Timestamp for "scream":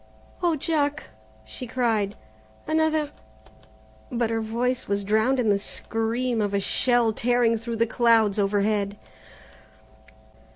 5.59-6.41